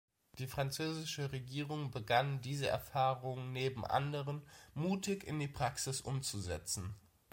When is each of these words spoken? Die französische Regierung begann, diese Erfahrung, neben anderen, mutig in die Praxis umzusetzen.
Die 0.39 0.47
französische 0.47 1.31
Regierung 1.31 1.91
begann, 1.91 2.41
diese 2.41 2.67
Erfahrung, 2.67 3.53
neben 3.53 3.85
anderen, 3.85 4.41
mutig 4.73 5.23
in 5.25 5.37
die 5.39 5.47
Praxis 5.47 6.01
umzusetzen. 6.01 6.95